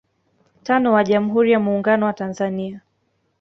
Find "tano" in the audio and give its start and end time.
0.63-0.93